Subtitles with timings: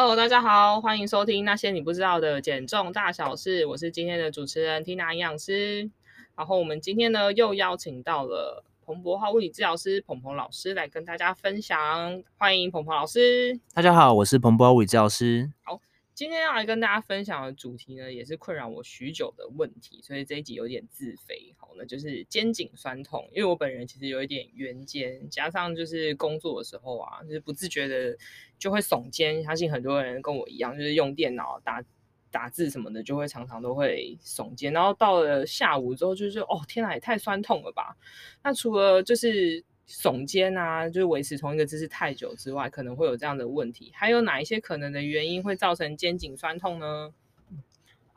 [0.00, 5.90] Hello，大家好，欢迎收听那些你不知道的减重大小事，我是今天的主持人 Tina 营养师。
[6.36, 13.58] 然后我们今天呢又邀请到了彭博浩物理治疗师彭彭老师来跟大家分享，欢迎彭彭老师。
[13.74, 15.50] 大家好，我是彭博浩物理治疗师。
[15.64, 15.80] 好。
[16.14, 21.54] 今天要来跟大家分享的主题呢，也是困扰我许久的问题，所以这一集有点自肥。
[21.68, 28.16] 好，那就是肩颈酸痛，因为我本人其实有一点圆肩，加上就是工作的时候啊，就是不自觉的
[28.58, 29.44] 就会耸肩。
[29.44, 31.84] 相信很多人跟我一样，就是用电脑打
[32.30, 34.72] 打字什么的，就会常常都会耸肩。
[34.72, 37.98] 然后到了下午之后，就是哦，天哪，也太酸痛了吧？
[38.42, 39.62] 那除了就是。
[39.90, 43.90] 耸肩啊，就是维持同一个姿势太久之外，可能会有这样的问题。
[43.94, 47.14] 还有哪一些可能的原因会造成肩颈酸痛呢？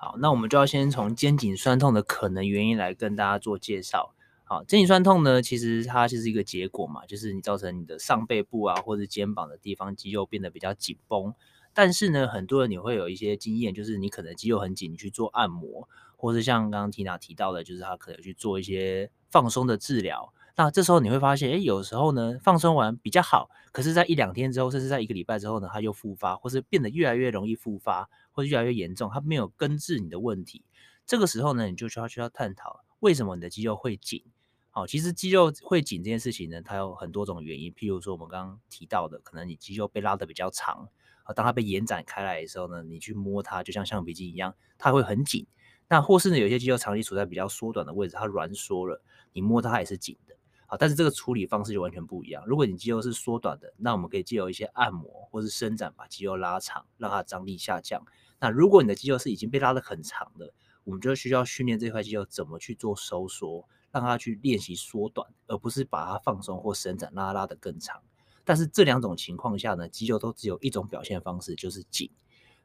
[0.04, 4.16] 好，那我们就要先从肩颈酸痛的可能原因来跟大家做介绍。
[4.44, 11.36] 好，肩颈酸痛呢，其实它就是一个结果嘛，就是你造成你的上背部啊，或者肩膀的地方肌肉变得比较紧绷。
[11.72, 20.34] 但是呢，很多人你会有一些经验，就是你可能肌肉很紧，你去做按摩，或是像刚刚 Tina 提到的，就是他可能去做一些放松的治疗。
[20.56, 30.64] 那这时候你会发现，哎，有时候呢，放松完比较好，可是，在一两天之后，甚至在一个礼拜之后呢，它又复发，或是变得越来越容易复发，或者越来越严重，它没有根治你的问题。
[31.06, 34.24] 这个时候呢，你就需要需要探讨为什么你的肌肉会紧。
[34.70, 37.74] 好，其实肌肉会紧这件事情呢，它有很多种原因。
[37.74, 40.88] 譬如说我们刚刚提到的，可能你肌肉被拉得比较长，
[41.24, 45.46] 啊，当它被延展开来的时候呢，你去摸它，就像橡皮筋一样，它会很紧。
[45.90, 50.38] 那或是呢，有些肌肉长期处在比较缩短的位置，它挛缩了，你摸它也是紧的。
[50.72, 52.42] 好，但是这个处理方式就完全不一样。
[52.48, 58.02] 如果你肌肉是缩短的，那我们可以借由一些按摩或是伸展，把肌肉拉长，让它张力下降。
[58.40, 60.54] 那如果你的肌肉是已经被拉得很长的，
[60.86, 68.02] 我们就需要训练这块肌肉怎么去做收缩，让它去练习缩短，而不是把它放松或伸展，让它拉得更长。
[68.46, 72.10] 但是这两种情况下呢，肌肉都只有一种表现方式，就是紧。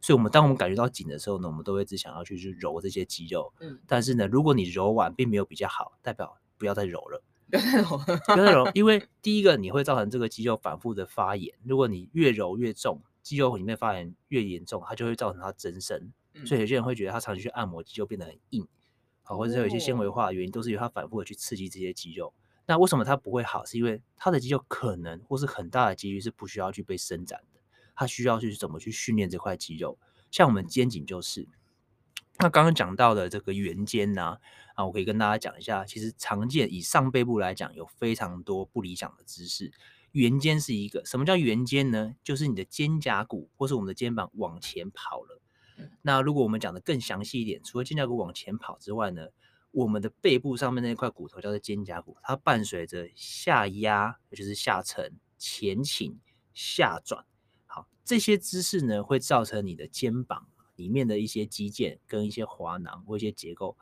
[0.01, 3.53] 所以，我们当我们感觉到紧的时候呢，我们都会只想要去去揉这些肌肉。
[3.59, 7.21] 嗯，但是呢，如果你揉完并没有比较好，代表不要再揉了。
[7.51, 11.55] 不要再揉，不要再揉，因为第一个你会造成这个肌肉反复的发炎。
[11.65, 16.13] 如果你越揉越重，肌肉里面发炎越严重，它就会造成它增生。
[16.45, 18.67] 所以有些人会觉得他长期去按摩，肌肉变得很硬，
[19.23, 22.35] 好，或者是有一些纤维化的原因，都是由它反复的去刺激这些肌肉。
[22.67, 23.65] 那为什么它不会好？
[23.65, 27.61] 是因为它的肌肉可能或是很大的几率是不需要去被伸展的，
[27.95, 29.99] 它需要去怎么去训练这块肌肉。
[30.31, 31.49] 像我们肩颈就是。
[32.39, 34.37] 那刚刚讲到的这个圆肩呢，
[34.75, 39.73] 啊，我可以跟大家讲一下，其实常见以上背部来讲，有非常多不理想的姿势。
[40.13, 42.15] 圆肩是一个，什么叫圆肩呢？
[42.23, 45.41] 就是你的肩胛骨或是我们的肩膀往前跑了。
[46.03, 49.29] 那如果我们讲的更详细一点，除了肩胛骨往前跑之外呢，
[49.73, 56.19] 我们的背部上面那块骨头叫做肩胛骨，它伴随着下压，也就是下沉、前倾、
[56.55, 57.27] 下转。
[57.67, 60.47] 好，这些姿势呢，会造成你的肩膀。
[60.77, 63.77] 里面的一些肌腱跟一些滑囊或一些结构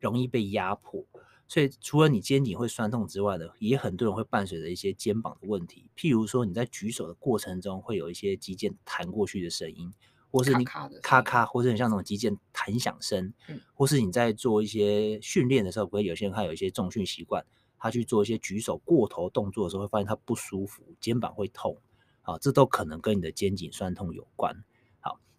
[0.00, 1.04] 容易被压迫，
[1.48, 9.92] 所以除了你肩颈会酸痛之外呢，也很多人会伴随着一些肩膀的问题，譬如说你在举手的过程中会有一些肌腱弹过去的声音，
[10.30, 13.32] 或是你咔咔，咔，或是很像那种肌腱弹响声，
[13.72, 17.46] 或是你在做一些训练的时候，不会有些人他有一些重训习惯，
[17.78, 21.78] 他去做一些举手过头动作的时候，会发现他不舒服，肩膀会痛，
[22.22, 24.64] 啊，这都可能跟你的肩颈酸痛有关。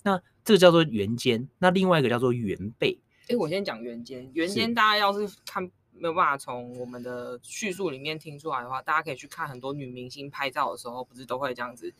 [0.06, 0.22] 好，那。
[0.46, 3.00] 这个叫做圆肩，那另外一个叫做圆背。
[3.30, 4.30] 哎，我先讲圆肩。
[4.36, 11.92] 圆肩大家要是看没有办法从我们的叙述里面听出来的话，大家可以去看很多女明星拍照的时候，不是都会这样子，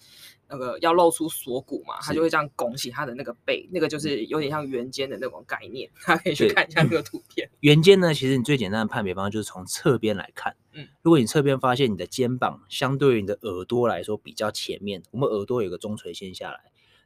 [0.48, 5.90] 那个要露出锁骨嘛，她就会这样拱起她的那个背，那个就是有点像圆肩的那种概念。
[6.06, 7.50] 大家可以去看一下这个图片。
[7.62, 10.56] 圆肩呢，其实你最简单的判别方式就是从侧边来看。
[10.74, 16.60] 嗯，如果你侧边发现你的肩膀相对于你的耳朵来说比较前面，我们耳朵有个中垂线下来，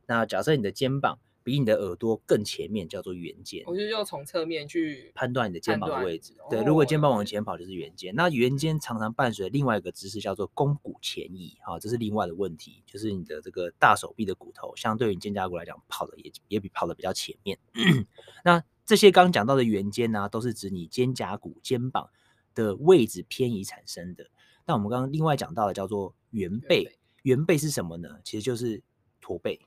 [0.10, 1.18] 那假设你的肩膀。
[1.42, 6.34] 比你的耳朵更前面叫做圆肩，我就要从侧面去判断你的肩膀的位置。
[6.48, 8.14] 对，如果肩膀往前跑就是圆肩。
[8.14, 17.58] 那圆肩常常伴随另外一个姿势叫做肱骨前移，哈，这是另外的问题，就是你的这个大手臂的骨头相对于肩胛骨来讲，跑的也也比跑的比较前面。
[18.44, 22.10] 那这些刚讲到的圆肩呢，都是指你肩胛骨、肩膀
[22.54, 24.30] 的位置偏移产生的。
[24.68, 28.20] 那我们刚刚另外讲到的叫做圆背，圆背是什么呢？
[28.24, 28.84] 其实就是
[29.20, 29.60] 驼背。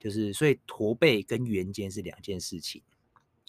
[0.00, 2.82] 就是，所以驼背跟圆肩是两件事情。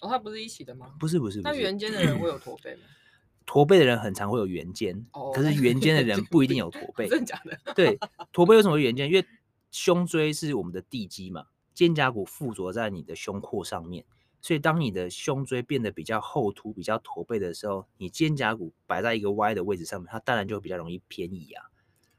[0.02, 0.94] 哦，它不是一起的吗？
[1.00, 1.54] 不是，不是，不是。
[1.54, 2.82] 那圆肩的人会有驼背吗？
[3.46, 7.08] 驼背的人很常会有圆肩，哦，可是圆肩的人不一定有驼 背。
[7.08, 7.74] 真的假的？
[7.74, 7.98] 对，
[8.32, 9.08] 驼背为什么会圆肩？
[9.08, 9.26] 因为
[9.72, 14.06] 胸椎是我们的地基嘛，肩胛骨附着在你的胸廓上面，
[14.42, 21.66] 所以当你的胸椎变得比较后凸、比较驼背的时候，你肩胛骨摆在一个歪的位置上面，它当然就比较容易偏移啊。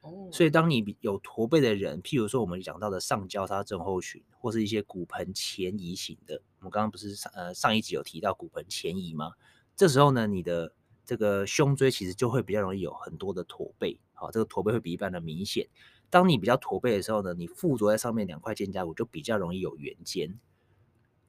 [0.02, 9.32] 哦，所以当你有驼背的人，譬如说我们讲到的上交叉症候群，或是一些骨盆前移型的，我们刚刚不是上呃上一集有提到骨盆前移吗？
[9.74, 15.68] 这时候呢，你的这个胸椎其实就会比较容易有很多的驼背，好，这个驼背会比一般的明显。
[16.10, 20.38] 当你比较驼背的时候呢，你附着在上面两块肩胛骨就比较容易有圆肩。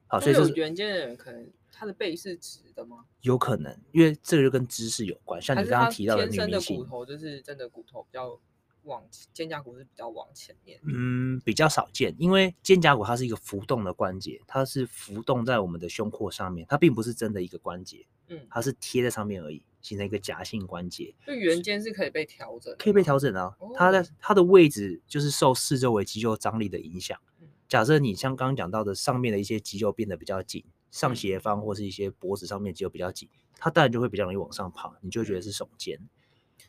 [0.08, 3.04] 好，所以有圆肩的人可能他的背是直的吗？
[3.22, 5.40] 有可能，因为这个就跟姿势有关。
[5.40, 8.38] 像你刚刚提到的女明星，骨头就是真的骨头比较
[8.84, 9.02] 往
[9.32, 10.80] 肩胛骨是比较往前面。
[10.84, 18.06] 嗯，比较少见，因为肩胛骨它是一个浮动的关节，它是浮动在我们的胸廓上面，它并不是真的一个关节。
[18.28, 21.14] 嗯，它是贴在上面而已，形成一个夹性关节。
[21.26, 23.54] 就圆肩是可以被调整，可以被调整啊。
[23.58, 27.18] 哦、它的它的位置就是受四周围肌肉张力的影响。
[27.68, 30.64] 假设你像刚刚讲到的上面的一些肌肉变得比较紧。
[30.90, 33.28] 上斜方或是一些脖子上面肌肉比较紧，
[33.58, 35.98] 它当然就会比较容易往上爬，你就会觉得是耸肩。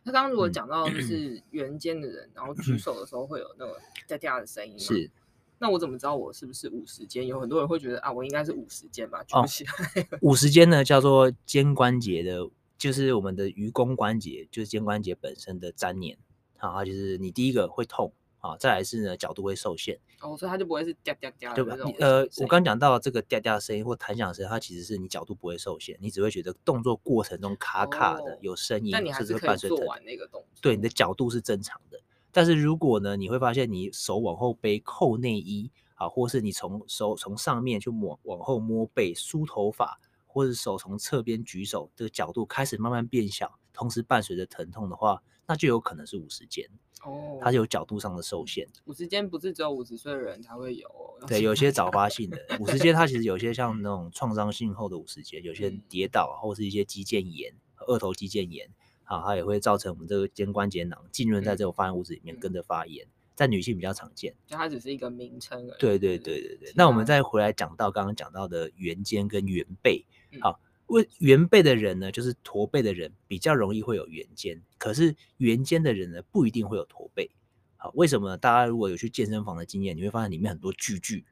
[0.05, 5.09] 那刚刚如果讲到就是圆肩的人，嗯、然后举手的时候会有那个哒哒的声音，是。
[5.57, 7.25] 那我怎么知道我是不是五十肩？
[7.25, 10.07] 有很多人会觉得啊，我应该是五十肩吧，举不起来。
[10.21, 12.47] 五十肩呢，叫做肩关节的，
[12.77, 16.17] 就是我们的盂肱关节，就是肩关节本身的粘连。
[16.57, 18.13] 好，就是你第一个会痛。
[18.45, 21.75] 啊，再来是呢，角度会受限哦，所以它就不会是嗲嗲嗲，对吧？
[21.99, 30.61] 呃，我刚讲到这个嗲嗲声音或弹响声，它其实是你角度不会受限，你只会觉得动作过程中卡卡的，哦、有声音，但你还是可以做完那个动作。
[30.61, 31.99] 对，你的角度是正常的，
[32.31, 46.69] 但是如果呢，你会发现你手往后背扣内衣啊，或是你从手从上面去摸往后摸背梳头发，或者手从侧边举手，这个角度开始慢慢变小，同时伴随着疼痛的话，那就有可能是五十肩。
[47.03, 48.67] 哦，它是有角度上的受限。
[48.85, 50.89] 五十肩不是只有五十岁的人才会有，
[51.27, 57.53] 对，有些早发性的 五十肩，它其实有些像那种创伤性后的五十肩，有些人跌倒或是一些肌腱炎、
[57.87, 58.67] 二头肌腱炎，
[59.03, 63.05] 啊，它也会造成我们这个肩关节囊浸润在这种发炎物质里面跟着发炎，
[63.35, 64.33] 在女性比较常见。
[64.47, 65.77] 就它只是一个名称而已。
[65.77, 66.73] 对对对对对。
[66.75, 70.03] 那我们再回来讲到刚刚讲到的圆肩跟圆背，
[70.41, 70.59] 好。
[70.87, 77.31] 为圆背的人呢，就是驼背的人比较容易会有圆肩，可是圆肩的人呢，不一定会有驼背。
[77.77, 78.37] 好，为什么呢？
[78.37, 81.25] 大家如果有去健身房的经验，你会发现里面很多巨巨，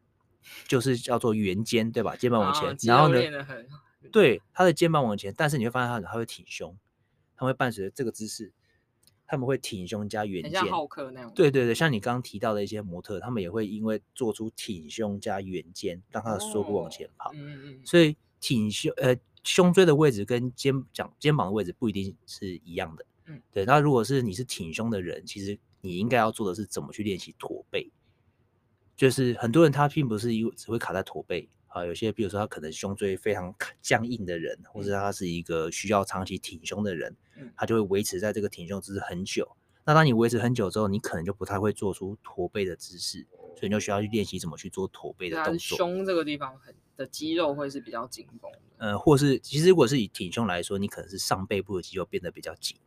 [0.68, 2.16] 就是叫做圆肩，对吧？
[2.16, 3.22] 肩膀往前，啊、然后呢，
[4.12, 6.76] 对，他的肩膀往前，但是你会发现他他会挺胸，
[7.36, 8.52] 他会伴随着这个姿势，
[9.28, 11.32] 他们会挺胸加圆肩，像浩克那样。
[11.36, 17.32] 对对对，像你刚刚提到的一些模特，他们也会因为做出挺胸加圆肩，让他的锁骨往前跑。
[17.36, 19.16] 嗯、哦、嗯，所以挺胸呃。
[19.44, 23.66] 胸椎的位置跟肩讲肩膀的位置不一定是一样的，嗯，对。
[23.66, 27.92] 那如果是你是挺胸的人，其实你应该要做的是怎么去练习驼背。
[28.96, 37.16] 就是很多人他并不是一只会卡在驼背啊，有些比如说他可能胸椎非常僵硬的人，或者他是一个需要长期挺胸的人，
[37.58, 39.58] 他就会维持在这个挺胸姿势很久。
[39.84, 43.26] 那当你维持很久之后，你可能就不太会做出驼背的姿势，
[43.56, 45.78] 所以你就需要去练习怎么去做驼背的动作。
[45.78, 48.60] 胸这个地方很的肌肉会是比较紧绷的。
[48.78, 52.78] 呃，或是其实如果是以挺胸来说，你可能是上背部的肌肉变得比较紧。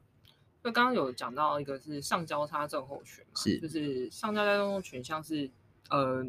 [0.62, 5.50] 那刚刚有讲到一个是上交叉症候群嘛，是就是上交叉症候群，像是
[5.90, 6.24] 呃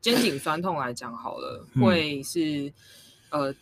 [0.00, 2.72] 肩颈酸痛来讲好了， 会是
[3.30, 3.54] 呃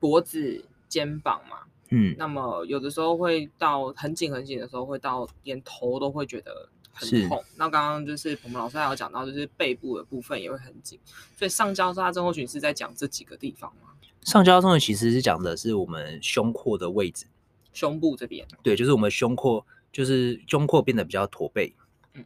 [0.00, 1.58] 脖子、肩膀嘛，
[1.90, 6.68] 嗯，那么有的时候会到很紧很紧的时候，会到连头都会觉得。
[6.96, 7.44] 很痛。
[7.56, 10.98] 那刚刚就是我们老师还有讲到，就是背部的部分也会很紧，
[11.36, 13.90] 所以上交叉症候群是在讲这几个地方吗？
[14.22, 17.26] 上交叉症候群其实是讲的是我们胸廓的位置，
[17.72, 18.48] 胸部这边。
[18.62, 21.76] 对，就是我们胸廓，就是胸廓变得比较驼背。
[22.14, 22.24] 嗯，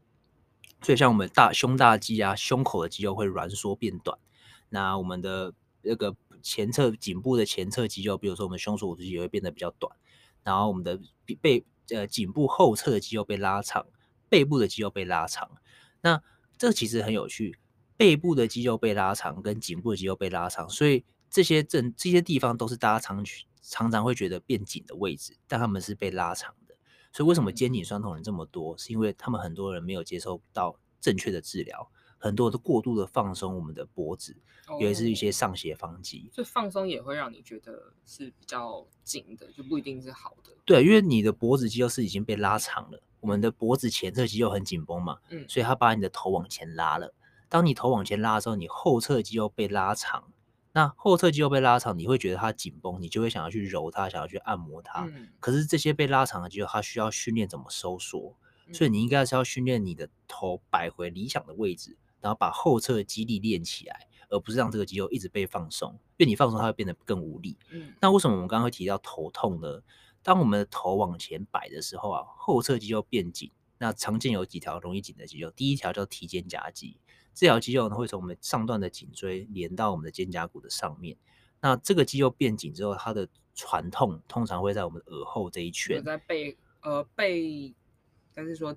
[0.81, 4.17] 所以像我们大胸大肌啊，胸口的肌肉会挛缩变短。
[4.69, 9.95] 那我们的那个前侧颈部的前侧肌肉，比如说我们胸锁骨肌也会变得比较短。
[10.43, 10.99] 然后我们的
[11.43, 13.85] 背呃颈部后侧的肌肉被拉长。
[14.31, 15.51] 背部的肌肉被拉长，
[16.01, 16.23] 那
[16.57, 17.59] 这其实很有趣。
[17.99, 23.23] 背部的肌肉被拉长，跟颈部的肌肉被拉长，所以这些正这些地方都是大家常
[23.61, 26.75] 常常会觉得变紧的位置，但他们是被拉长的。
[27.13, 28.79] 所以为什么肩颈酸痛人这么多？
[28.79, 34.35] 是因为他们很多人没有接受到正确的治疗，很多都过度的放松我们的脖子，
[34.81, 36.31] 尤其是一些上斜方肌。
[36.33, 40.53] 所以放松也会让你觉得是比较紧的，就不一定是好的。
[40.65, 43.03] 对，因为你的脖子肌肉是已经被拉长了。
[43.21, 47.15] 我们的脖子前侧肌肉很紧绷嘛，嗯，所以它把你的头往前拉了。
[47.49, 50.33] 当你头往前拉的时候，你后侧肌肉被拉长。
[50.73, 55.05] 那后侧肌肉被拉长，你会觉得它紧绷，你就会想要去揉它，想要去按摩它。
[55.05, 58.37] 嗯，可是这些被拉长的肌肉，它需要训练怎么收缩。
[58.73, 65.91] 所以你应该是要训练你的头摆回理想的位置，然后把后侧的肌力练起来，而不是让这个肌肉一直被放松。
[66.19, 67.59] 因为你放松，它会变得更无力。
[67.73, 69.81] 嗯，那为什么我们刚刚会提到头痛呢？
[70.23, 76.99] 当我们的头往前摆的时候啊，后侧肌肉变紧，那常见有几条容易紧的肌肉，第一条叫提肩胛肌，
[77.35, 81.17] 这条肌肉呢会从我们上段的颈椎连到我们的肩胛骨的上面。
[81.61, 87.75] 那这个肌肉变紧之后，它的传痛通常会在我们耳后这一圈，在背呃背，
[88.35, 88.77] 但是说。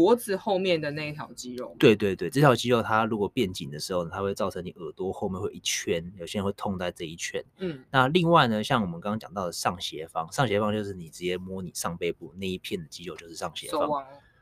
[0.00, 7.44] 脖子后面的那一条肌肉，对对对，这条肌肉它如果变紧的时候，它会造成你耳朵后面会一圈，有些人会痛在这一圈。
[7.58, 13.90] 嗯，那另外呢，像我们刚刚讲到的上斜方，上斜方就是你直接摸你上背部那一片的肌肉，就是上斜方。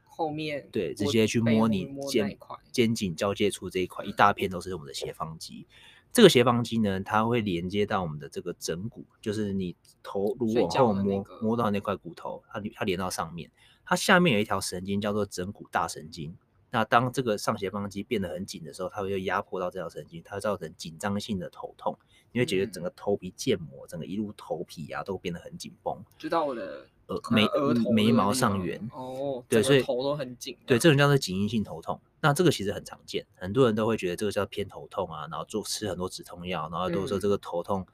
[0.04, 2.38] 后面，对，直接去摸你肩
[2.70, 5.66] 肩颈交界处这一块，一大片都是我们的斜方肌。
[6.12, 9.74] 这个斜方肌呢，它会连接到我们的这个枕骨，就是你
[10.04, 13.50] 头如果往后摸、那个、摸到那块骨头，它它连到上面。
[13.88, 16.36] 它下面有一条神经叫做枕骨大神经。
[16.70, 21.98] 那当这个上斜方肌变得很紧的时候，它会就压迫到这条神经，它会造成紧张性的头痛。
[22.32, 30.54] 你会觉得整个头皮腱膜，整个一路头皮啊都变得很紧绷，知道我的耳眉额头眉毛上缘哦，对，所以头都很紧。
[30.66, 31.98] 对，这种叫做紧硬性头痛。
[32.20, 37.86] 那这个其实很常见，很多人都会觉得这个叫偏头痛啊，然后做吃很多止痛药，然后都说这个头痛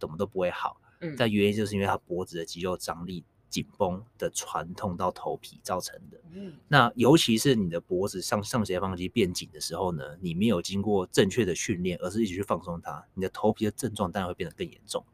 [0.00, 0.80] 怎么都不会好。
[1.00, 3.26] 嗯，但原因就是因为他脖子的肌肉张力。
[3.52, 15.04] 紧绷的传痛到头皮造成的，嗯，那尤其是你的脖子上上斜方肌变紧的时候呢，你没有经过正确的训练，而是一直去放松它，你的头皮的症状当然会变得更严重。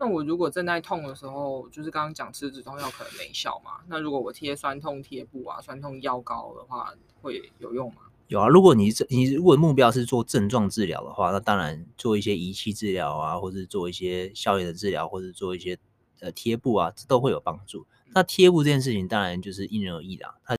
[0.00, 3.80] 那我如果正在痛的时候，就是刚刚讲吃止痛药可能没效嘛？
[3.86, 8.02] 那如果我贴酸痛贴布啊、酸痛药膏的话，会有用吗？
[8.26, 15.78] 有啊，如果你这你如果目标是做症状治疗的话，那当然做一些仪器治疗啊，或者做一些消炎的治疗，或者做一些。
[16.20, 17.86] 呃，贴布啊，这都会有帮助。
[18.14, 20.36] 那贴布这件事情，当然就是因人而异啦。
[20.44, 20.56] 它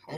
[0.00, 0.12] 好，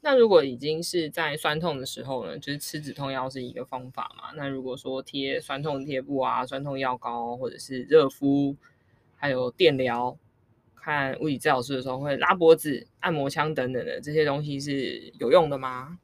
[0.00, 4.30] 那如果已经是在酸痛的时候呢，就是吃止痛药是一个方法嘛？
[4.36, 8.56] 那如果说贴酸痛贴布啊、酸痛药膏，或者是热敷，
[9.16, 10.16] 还有电疗，
[10.76, 15.98] 看物理治疗师的时候会拉脖子、按摩枪等等的这些东西是有用的吗？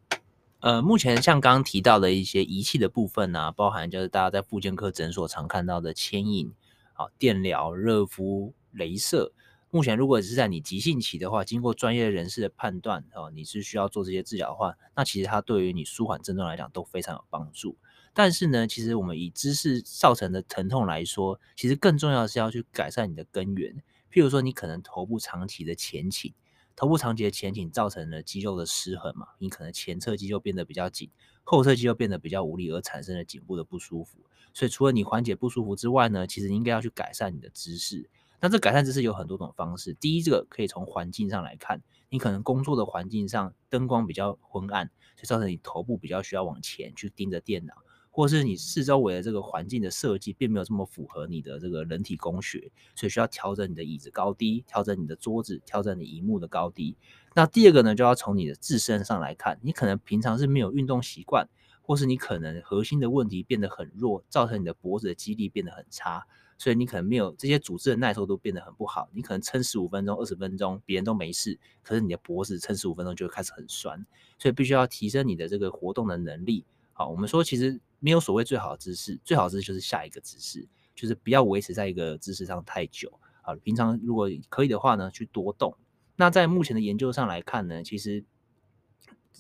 [0.58, 6.52] 呃，目前像刚刚提到的一些仪器的部分啊，包含就是大家在复健科诊所常看到的牵引。
[6.96, 9.32] 好，电疗、热敷、镭射，
[9.70, 17.76] 目前如果是在你急性期的话，经过专业人士的判断，哦，你是需要做这些治疗的话，那其实它对于你舒缓症状来讲都非常有帮助。
[18.12, 23.82] 但是呢，其实我们以姿势造成的疼痛来说，其实更重要的是要去改善你的根源。
[24.12, 26.32] 譬如说，你可能头部长期的前倾，
[26.76, 31.10] 头部长期前倾造成了肌肉的失衡嘛，你可能前侧肌肉变得比较紧，
[31.44, 34.18] 后侧肌肉变得比较无力，而产生了颈部的不舒服。
[34.52, 38.10] 所以除了你缓解不舒服之外呢，其实你应该要去改善你的姿势。
[38.40, 39.94] 那这改善姿势有很多种方式。
[39.94, 47.74] 第一，这个可以从环境上来看，你可能工作的环境上灯光比较昏暗，就造成你头部比较需要往前去盯着电脑，
[48.16, 56.96] 或是你四周围的这个环境的设计并没有这么符合你的这个人体工学，所以需要调整你的椅子高低，调整你的桌子，调整你萤幕的高低。
[57.34, 61.48] 那第二个呢，就要从你的自身上来看，你可能平常是没有运动习惯。
[61.86, 69.10] 或是你可能核心的问题变得很弱，造成你的脖子的肌力变得很差，所以你可能没有这些组织的耐受度变得很不好。
[69.12, 74.06] 你可能撑十五分钟、二十分钟，别人都没事，可是你的脖子撑十五分钟就会开始很酸，
[74.38, 76.64] 所以必须要提升你的这个活动的能力。
[76.94, 83.10] 好，我们说其实没有所谓最好的姿势，最好的姿势就是下一个姿势，就是不要维持在一个姿势上太久。
[83.42, 85.74] 好，平常如果可以的话呢，去多动。
[86.16, 88.24] 那在目前的研究上来看呢，其实。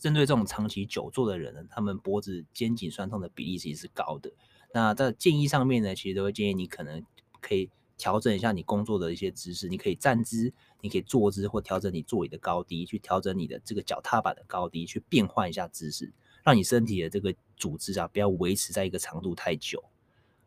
[0.00, 4.30] 针对这种长期久坐的人呢，他们脖子肩颈酸痛的比例其实是高的。
[4.74, 7.02] 那在建议上面呢，其实都会建议你可能
[7.40, 10.52] 可以调整一下你工作的一些姿势，你可以站姿，
[10.82, 16.12] 你可以坐姿，或调整你座椅的高低，去调整你的这个脚踏板的高低，去变换一下姿势，
[16.44, 19.82] 让你身体的这个组织啊不要维持在一个长度太久。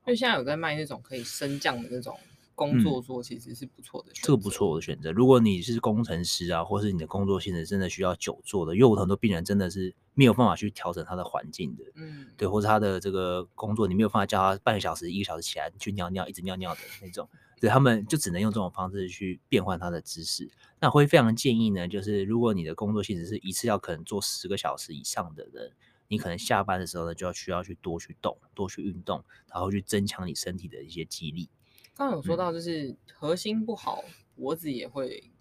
[0.06, 2.18] 因为现在有在卖那种可以升降的那种。
[2.58, 5.12] 工作桌其实是不错的选择，这个不错的选择。
[5.12, 17.30] 如果你是工程师啊，或是你的工作性质真的需要久坐的，因为有很多病人真的是没有办法去调整他的环境的，嗯，对，或者他的这个工作，你没有办法叫他半个小时、一个小时起来去尿尿，一直尿尿的那种，
[17.62, 20.50] 对，他们就只能用这种方式去变换他的姿势。
[20.80, 25.72] 那会非常建议呢，就是如果你的工作性质是一次要可能做十个小时以上的人，
[26.08, 31.50] 你可能下班的时候呢，就要需要去多去动、多去运动，然后去增强你身体的一些肌力。
[31.96, 35.32] 刚刚有说到，就是核心不好，嗯、脖子也会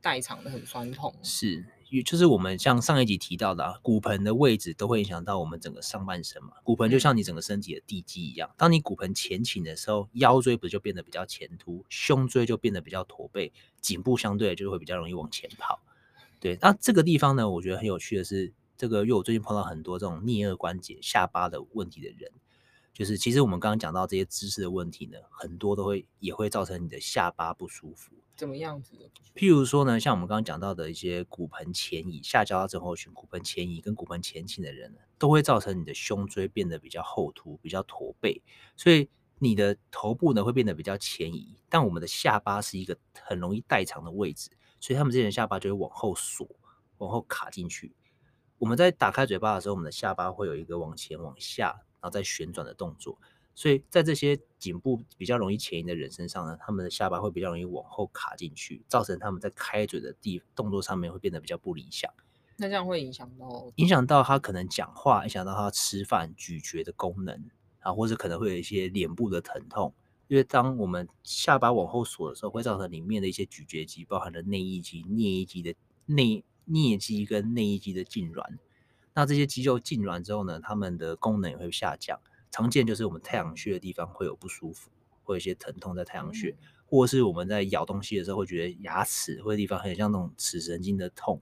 [0.00, 1.14] 代偿的很酸痛。
[1.22, 1.66] 是，
[2.06, 6.52] 就是我们像上一集提到的，啊，骨盆的位置都会影响到我们整个上半身嘛。
[6.62, 15.80] 骨盆就像你整个身体的地基一样，当你骨盆前倾的时候，腰椎不就变得比较前凸，胸椎就变得比较驼背，颈部相对就会比较容易往前跑。
[16.40, 22.32] 对，那这个地方呢，我觉得很有趣的是，这个因为我最近碰到很多这种颞颌关节、下巴的问题的人。
[22.92, 28.10] 就是其实我们刚刚讲到这些姿势的问题呢，很多都会也会造成你的下巴不舒服。
[28.34, 29.08] 怎么样子的？
[29.36, 38.42] 譬如说呢，像我们刚刚讲到的一些骨盆前移、下交叉症候群、骨盆前移跟骨盆前倾的人呢，都会造成你的胸椎变得比较后凸、比较驼背，
[38.76, 39.08] 所以
[39.38, 41.54] 你的头部呢会变得比较前移。
[41.68, 46.48] 但我们的下巴是一个很容易代偿的位置，所以他们这些人下巴就会往后锁、
[46.98, 47.94] 往后卡进去。
[48.62, 53.18] 我们在打开嘴巴的时候，我们的下巴会有一个往前往下，然后再旋转的动作。
[53.56, 62.08] 所以在这些颈部比较容易前移的人身上呢，他们的下巴会比较容易往后卡进去，造成他们在开嘴的地动作上面会变得比较不理想。
[62.56, 67.50] 那这样会影响到影响到他可能讲话，影响到他吃饭咀嚼的功能
[67.80, 69.92] 啊，或者可能会有一些脸部的疼痛。
[70.28, 75.74] 因为当我们下巴往后锁的时候，会造成里面的一些咀嚼肌，包含了内翼肌、颞翼肌的
[76.06, 78.58] 内颞肌跟内翼肌的痉挛。
[79.14, 82.18] 那这些肌肉痉挛之后呢，它们的功能也会下降。
[82.50, 84.90] 常见就是我们太阳穴的地方会有不舒服，
[85.22, 86.54] 会有一些疼痛在太阳穴，
[86.86, 91.40] 或者是我们在咬东西的时候会觉得牙齿或者地方很像那种齿神经的痛，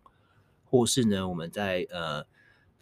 [0.65, 2.25] 或是呢我们在呃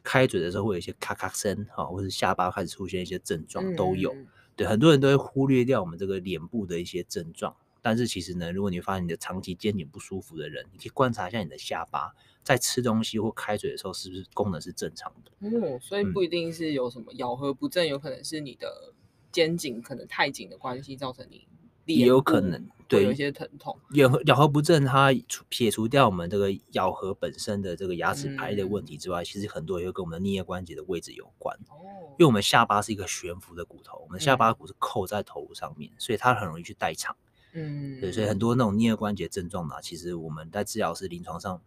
[0.02, 4.14] 开嘴的时候会有一些咔咔声，哈，或是下巴开始出现一些症状都有。
[4.56, 12.12] 对，很多人都会忽略掉我们这个脸部的一些症状，但是其实呢，如果你发现你的长期肩颈不舒服的人，你可以观察一下你的下巴。
[12.44, 15.50] 在吃东西或开嘴的时候，是不是功能是正常的？
[15.58, 18.94] 哦，所以不一定是有什么咬合不正，嗯、有可能是你的
[19.30, 21.46] 肩颈可能太紧的关系，造成你
[21.84, 23.78] 也有可能对有一些疼痛。
[23.92, 25.12] 咬合咬合不正，它
[25.50, 31.54] 撇除掉我们这个咬合本身的这个牙齿排列的问题之外，嗯、其实很多也会跟我们的颞颌关节的位置有关。
[31.68, 37.14] 哦，因为我们下巴是一个悬浮的骨头，我们下巴骨是扣在头颅上面，嗯、所以它很容易去代偿。
[37.52, 41.60] 嗯，对，所以很多那种颞颌关节症状呢，其实我们在治疗师临床上。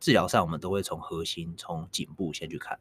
[0.00, 2.78] 治疗上，我们都会从核心、从颈部先去看。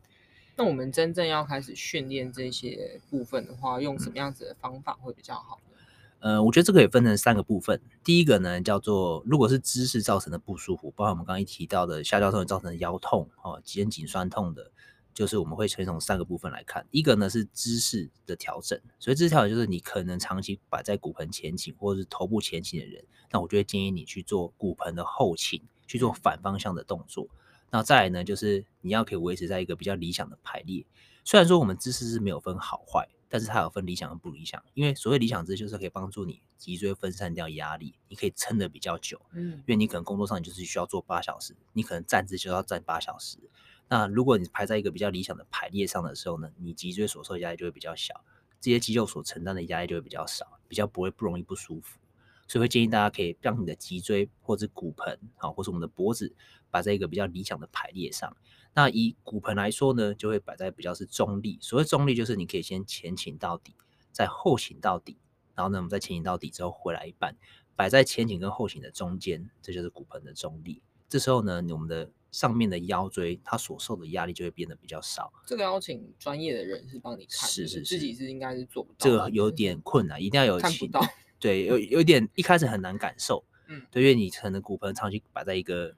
[0.58, 5.58] 那我们真正要开始训练这些部分的话，用什么样子的方法会比较好？
[6.20, 7.80] 嗯、呃，我觉得这个也分成三个部分。
[8.04, 14.73] 第一个呢，叫做如果是姿势造成的不舒服，包括我们刚刚一提到的下交叉造成的腰痛、哦肩颈酸痛的，
[15.14, 16.86] 就是我们会先从三个部分来看。
[16.92, 25.62] 一个呢是姿势的调整，所以姿势调整就是你可能长期摆在骨盆前倾或者是头部前倾的人，那我就会建议你去做骨盆的后倾。
[25.86, 27.28] 去做反方向的动作，
[27.70, 30.86] 那再来呢，就是你要可以维持在一个比较理想的排列。
[31.26, 34.64] 虽然说我们姿势是没有分好坏，但是它有分理想和不理想。
[34.74, 39.22] 因为所谓理想姿势就是可以帮助你脊椎分散掉压力，你可以撑得比较久。
[39.34, 43.38] 嗯，因为你可能工作上你就是需要做八小时，你可能站姿就要站八小时。
[43.90, 48.24] 那如果你排在一个比较理想的排列上的时候呢，你脊椎所受的压力就会比较小，
[48.60, 52.00] 这些肌肉所承担的压力就会比较少，比较不会不容易不舒服。
[52.48, 56.36] 所以会建议大家可以让你的脊椎或者骨盆，好，或是我们的脖子
[56.70, 58.36] 摆在一个比较理想的排列上。
[58.74, 61.58] 那以骨盆来说呢，就会摆在比较是中立。
[61.62, 63.74] 所谓中立，就是你可以先前倾到底，
[64.12, 65.18] 再后倾到底，
[65.56, 67.36] 然后呢，我们再前倾到底之后回来一半，
[67.76, 70.82] 摆在前倾跟后倾的中间，这就是骨盆的中立。
[71.08, 75.32] 这时候呢，我们的上面的腰椎它所受的压力就会变得比较少。
[75.46, 78.98] 这个要请专业的人士帮你看，是是是，自己是应该是做不到。
[78.98, 81.00] 这个有点困难，一定要有看不到。
[81.40, 85.96] 对，有有点一开始很难感受，嗯，对，因为你可能骨盆长期摆在一个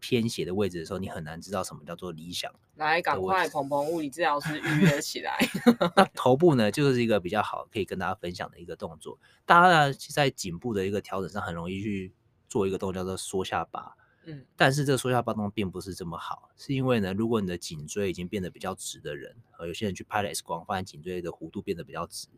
[0.00, 2.52] 偏斜的位置的时候，你很难知道什么叫做理想。
[2.74, 5.38] 来，赶快鹏鹏物理治疗师预约起来。
[5.96, 9.18] 那头部呢，就是一个比较好可以跟大家分享的一个动作。
[9.46, 12.12] 大家呢，在颈部的一个调整上，很容易去
[12.48, 13.96] 做一个动作叫做缩下巴，
[14.56, 22.28] 但是这个缩下巴动并不是这么好，是因为呢，如果你的颈椎已经变得比较直的人，呃，有些人去拍了 X 光，发现颈椎的弧度变得比较直。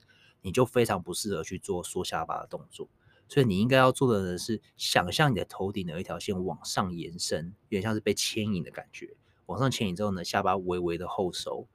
[0.43, 2.89] 你就非常不适合去做缩下巴的动作，
[3.29, 9.15] 所以你应该要做的呢是想象你的头顶有一条线往上延伸，有点像是被牵引的感觉。
[9.45, 11.69] 往上牵引之后呢，下巴微微的后收，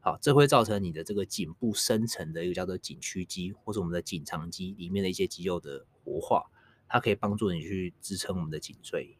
[0.00, 6.50] 好，这会造成你的这个颈部深层的一个叫做颈屈肌，或者我们的颈长肌里面的一些肌肉的活化，
[6.88, 9.17] 它可以帮助你去支撑我们的颈椎，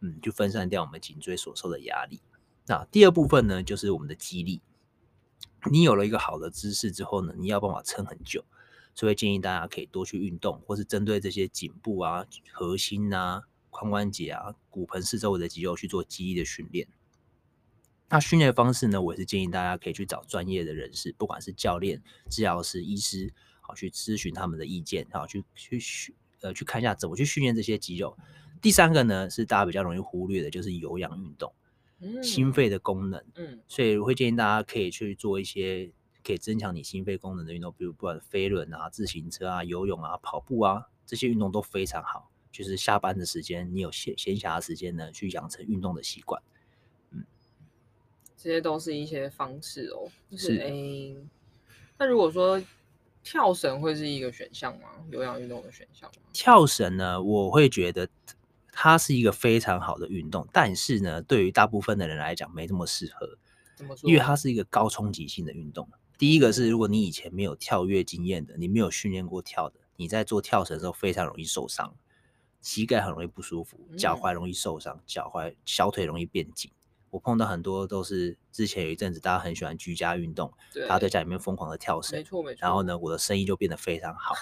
[0.00, 2.20] 嗯，就分散掉我们颈椎所受的压力。
[2.66, 4.60] 那第二部分呢，就是我们的肌力。
[5.70, 8.44] 你有了一个好的姿势之后呢，你要办法撑很久，
[8.94, 16.86] 所以建议大家可以多去运动，或是针对这些颈部啊、核心啊、髋关节啊、骨盆四周围的肌肉去做肌力的训练。
[18.08, 28.16] 那训练方式呢，我也是建议大家可以去找专业的人士，不管是教练、治疗师、医师，好去咨询他们的意见，好去去训呃去看一下怎么去训练这些肌肉。
[28.66, 31.52] 第三个呢，是大家比较容易忽略的，就是有氧运动。
[32.20, 35.88] 心肺的功能，嗯，所以我会建议大家可以去做一些
[36.24, 42.28] 可以增强你心肺功能的运动，比如不管飞轮啊、自行车啊、游泳啊、跑步啊，这些运动都非常好。
[42.50, 46.42] 就是下班的时间，你有闲闲暇的时间呢，去养成运动的习惯。
[47.12, 47.24] 嗯，
[48.36, 50.10] 这些都是一些方式哦。
[50.28, 51.14] 就是，哎，
[51.96, 52.60] 那如果说
[53.22, 54.88] 跳绳会是一个选项吗？
[55.12, 56.22] 有氧运动的选项吗？
[56.32, 58.08] 跳绳呢，我会觉得
[58.78, 63.38] 它是一个非常好的运动，但是呢，对于大部分的人来讲没这么适合。
[64.02, 65.86] 因为它是一个高冲击性的运动。
[66.16, 71.94] 第一个是，如果你以前没有跳跃经验的，你没有训练过跳的，你在做跳绳的时候非常容易受伤，
[72.62, 76.70] 膝盖很容易不舒服，脚踝容易受伤，脚踝、小腿容易变紧。
[77.16, 80.52] 我碰到很多都是之前有一阵子大家很喜欢居家运动，
[80.86, 82.58] 大家在家里面疯狂的跳绳，没错没错。
[82.60, 84.34] 然后呢，我的生意就变得非常好。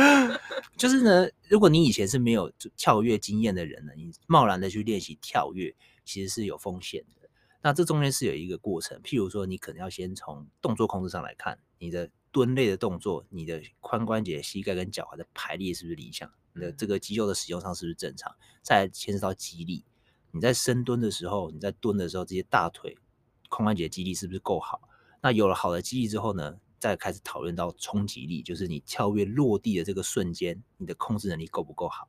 [0.76, 5.74] 就是呢，如果你以前是没有跳跃经验的人呢，你贸然的去练习跳跃，
[6.04, 7.30] 其实是有风险的。
[7.62, 16.30] 那这中间是有一个过程，譬如说，你可能要先从动作控制上来看，你的蹲类的动作，你的髋关节、膝盖跟脚踝的排列是不是理想？
[16.52, 18.30] 你的这个肌肉的使用上是不是正常？
[18.60, 19.86] 再牵涉到肌力。
[20.32, 22.96] 你在深蹲的时候，你在蹲的时候，这些大腿、
[23.48, 24.80] 髋关节肌力是不是够好？
[25.22, 32.08] 那有了好的肌力之后呢，再开始讨论到冲击力，就是你跳跃落地的这个瞬间，你的控制能力够不够好？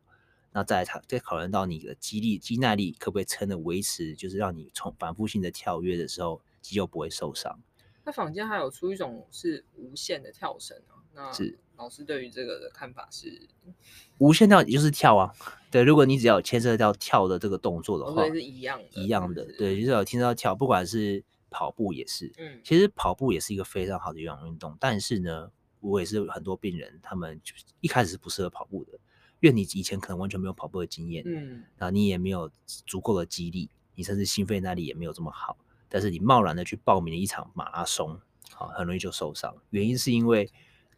[0.54, 7.60] 那再讨再考虑到你的肌力、肌耐力可不可以撑的维持，就是让你从反复性的跳跃的时候，肌肉不会受伤。
[8.04, 10.78] 那坊间还有出一种是无限的跳绳，
[11.14, 11.58] 那是。
[11.78, 13.50] 老师对于这个的看法是，
[14.20, 15.34] 无限跳也就是跳啊，
[15.72, 28.92] 对，如果你只要牵涉到跳的这个动作的话，是一样的，一样的，对，就是有牵涉到跳，不管是跑步也是，嗯，其实跑步也是一个非常好的有氧运动，但是呢，我也是很多病人，他们就一开始是不适合跑步的，
[29.40, 35.58] 因为你以前可能完全没有跑步的经验，嗯，然后你也没有足够的肌力，你甚至心肺耐力也没有这么好，
[35.90, 38.20] 但是你贸然的去报名了一场马拉松，
[38.54, 40.48] 好，很容易就受伤，原因是因为。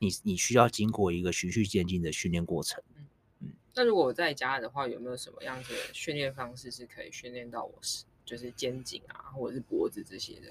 [0.03, 2.83] 你你需要经过一个循序渐进的训练过程。
[2.95, 3.05] 嗯
[3.39, 10.47] 嗯，那如果我在家的话，有没有什么样子的训练方式是可以训练到我是就是肩颈啊，或者是脖子这些的？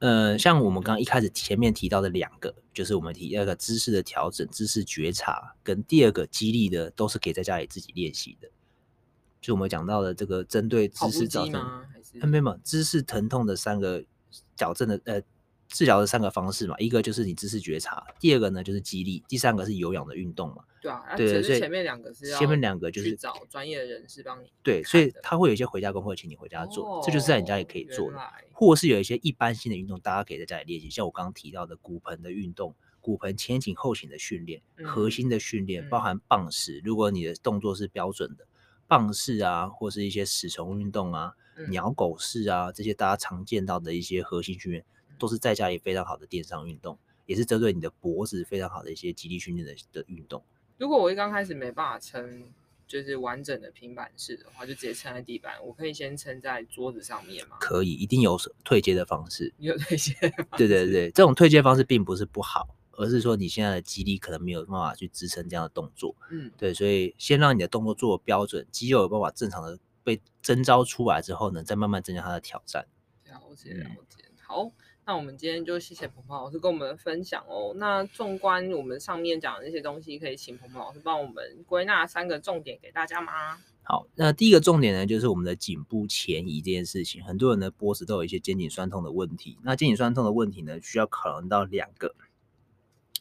[0.00, 8.50] 呃，像我们刚刚一开始前面提到的两个，就是我们提那个姿势的调整、姿势觉察，跟第二个肌力的，都是可以在家里自己练习的。
[9.40, 11.86] 就我们讲到的这个针对姿势矫正吗？
[11.92, 14.04] 还是没有姿势疼痛的三个
[14.56, 15.22] 矫正的呃。
[15.68, 20.64] 治疗的三个方式嘛，一个就是你知识觉察，第二个呢就是激励，第三个是有氧的运动嘛。
[20.80, 24.52] 对啊，对，所以前面两个是要前面两个就是找专业的人士帮你。
[24.62, 28.18] 对，所以他会有一些回家功课，请你回家做，哦，这就是在你家也可以做的。
[28.52, 36.80] 或是有一些一般性的运动，大家可以在家里练习，像我刚刚提到的骨盆的运动，骨盆前倾后倾的训练，核心的训练，嗯，包含棒式。
[36.84, 38.46] 如果你的动作是标准的
[38.86, 44.84] 棒式啊，或是一些死虫运动啊，嗯，鸟狗式啊，这些大家常见到的一些核心训练。
[45.18, 50.42] 都是在家里非常好的电商运动，也是针对你的脖子非常好的一些肌力训练的的运动。
[50.78, 52.44] 如果我一刚开始没办法撑，
[52.86, 55.54] 就是完整的平板式的话，就直接撑在地板。
[55.64, 57.56] 我可以先撑在桌子上面吗？
[57.58, 59.52] 可以，一定有退阶的方式。
[59.58, 60.12] 有退阶？
[60.56, 66.14] 对对对，这种退阶方式并不是不好，而是说你现在的肌力可能没有办法去支撑这样的动作。
[66.30, 72.86] 嗯，对，所以先让你的动作做标准，肌肉有办法正常的被征召出来之后呢，再慢慢增加它的挑战。
[73.24, 74.70] 了解了解，嗯、好。
[75.08, 77.72] 那我们今天就谢谢鹏鹏老师跟我们分享哦。
[77.76, 83.56] 那纵观我们上面讲的那些东西，可以请鹏鹏老师帮我们归纳三个重点给大家吗？
[83.84, 87.22] 好，那第一个重点呢，就是我们的颈部前移这件事情。
[87.22, 89.56] 很多人的脖子都有一些肩颈酸痛的问题。
[89.62, 92.12] 那肩颈酸痛的问题呢，需要考量到两个，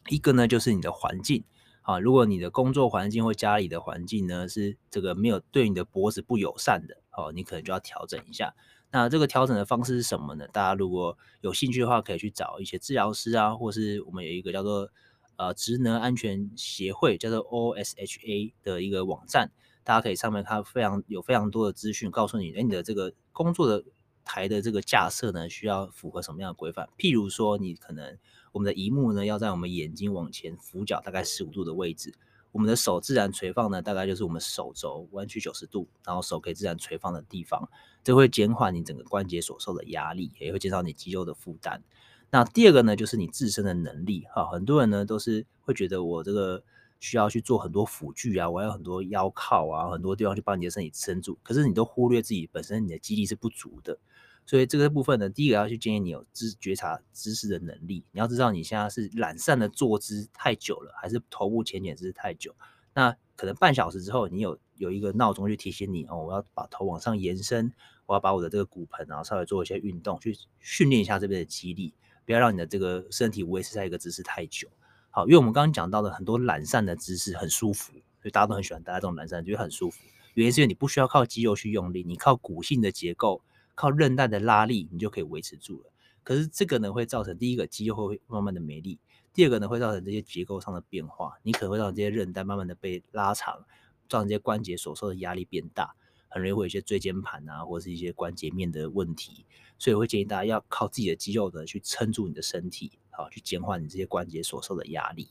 [0.10, 1.44] 一个呢就是你的环境
[1.84, 8.56] 啊，如果你的工作环境或家里的环境呢是这个没有对你的脖子不友善的，哦，你可能就要调整一下。
[8.96, 10.48] 那这个调整的方式是什么呢？
[10.54, 14.90] 大家如果有兴趣的话，可以去找一些治疗师啊，或是我们有一个叫做
[15.36, 19.52] 呃职能安全协会，叫做 OSHA 的一个网站，
[19.84, 23.84] 大家可以上面看非常有非常多的资讯，告诉你，哎，你的这个工作的
[24.24, 26.88] 台的这个架设呢，需要符合什么样的规范？
[26.98, 28.18] 譬如说，你可能
[28.54, 32.14] 我们的荧幕呢，要在我们眼睛往前俯角大概十五度的位置。
[32.56, 37.68] 我们的手自然垂放呢，大概就是我们手肘弯曲九十度，然后手可以自然垂放的地方，
[38.02, 41.84] 这会减缓你整个关节所受的压力，也会减少你肌肉的负担。
[42.32, 46.64] 那第二个呢，就是你自身的能力哈，很多人呢都是会觉得我这个
[47.02, 54.00] 需要去做很多辅具啊，我还有很多腰靠啊，很多地方去帮你的身体撑住，可是你都忽略自己本身你的肌力是不足的。
[54.46, 58.04] 所以这个部分呢，第一个要去建议你有知觉察姿势的能力。
[58.12, 62.56] 你要知道你现在是懒散的坐姿太久了，还是头部前倾姿势太久。
[62.94, 67.74] 那可能半小时之后，你有有一个闹钟去提醒你哦，我要把头往上延伸，
[68.06, 74.70] 我要把我的这个骨盆然后稍微做一些运动，去训练一下这边的肌力，不要让你的这个身体维持在一个姿势太久。
[75.10, 80.04] 好，因为我们刚刚讲到的很多懒散的姿势很舒服，所以大家都很喜欢待在这种懒散，觉得很舒服。
[80.36, 83.42] 原因是因为你不需要靠肌肉去用力，你靠骨性的结构。
[83.76, 85.92] 靠韧带的拉力，你就可以维持住了。
[86.24, 88.98] 可是这个呢，会造成第一个肌肉会慢慢的没力，
[89.32, 93.64] 第二个呢，会造成这些结构上的变化，你可能会让这些韧带慢慢的被拉长，
[94.10, 95.94] 造成这些关节所受的压力变大，
[96.28, 99.46] 很容易会有一些椎间盘啊，或是一些关节面的问题。
[99.78, 105.28] 所以我会建议大家要靠自己的肌肉呢去撑住你的身体，好，去减缓你这些关节所受的压力。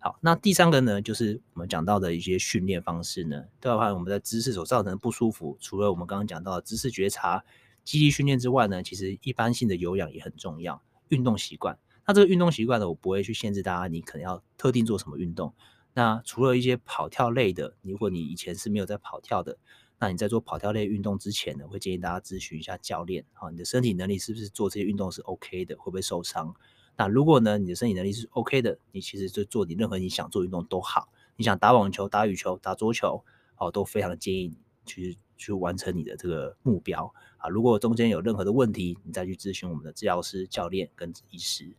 [0.00, 7.42] 好，那第三个呢，就是我们讲到的一些训练方式呢，包括我们在姿势所造成的不舒服，除了我们刚刚讲到的姿势觉察、
[7.84, 10.82] 肌力训练之外呢，其实一般性的有氧也很重要。
[11.10, 15.54] 运动习惯，那这个运动习惯呢，我不会去限制大家，你可能要特定做什么运动。
[15.92, 19.58] 那除了一些跑跳类的，如果你以前是没有在跑跳的。
[20.00, 26.52] 那你在做跑跳类运动之前呢，会建议大家咨询一下教练，啊，你的身体能力是不是做这些运动是 OK 的，会不会受伤？
[26.96, 31.08] 那如果呢，你的身体能力是 OK 的，你其实就做你任何你想做运动都好。
[31.36, 33.24] 你想打网球、打羽球、打桌球，
[33.56, 37.48] 哦，都非常建议你去去完成你的这个目标啊。
[37.48, 41.74] 如果中间有任何的问题，你再去咨询我们的治疗师、教练跟医师。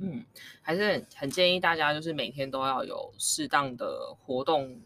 [0.00, 0.24] 嗯，
[0.60, 4.80] 还是很很建议大家，就是每天都要有适当的活动。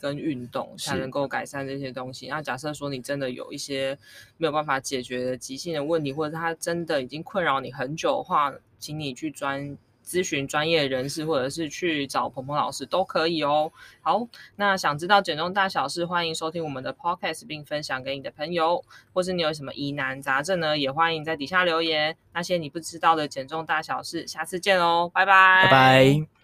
[0.00, 2.28] 跟运动才能够改善这些东西。
[2.28, 3.98] 那假设说你真的有一些
[4.36, 9.76] 没有办法解决的急性的问题，或者它真的已经困扰你很久的话，请你去专
[10.08, 13.70] 咨询专业人士，或者是去找鹏鹏老师都可以哦。
[14.00, 22.16] 好，那想知道减重大小事，欢迎收听我们的 podcast，并分享给你的朋友，或是你有什么疑难杂症呢，也欢迎在底下留言。
[22.32, 26.37] 那些你不知道的减重大小事，下次见哦，拜拜，拜拜。